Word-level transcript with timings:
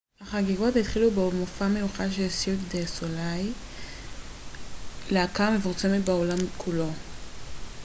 החגיגות 0.21 0.75
התחילו 0.75 1.11
במופע 1.11 1.67
מיוחד 1.67 2.07
של 2.11 2.29
סירק 2.29 2.59
דה 2.71 2.85
סוליי 2.85 3.51
להקה 5.11 5.47
המפורסמת 5.47 6.05
בעולם 6.05 6.39
כולו 6.57 6.89